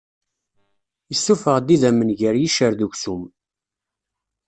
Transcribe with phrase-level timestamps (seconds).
[1.13, 3.23] Issufeɣ-d idammen gar yiccer d uksum.